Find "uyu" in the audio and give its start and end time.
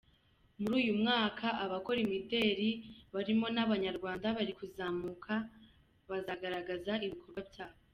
0.81-0.93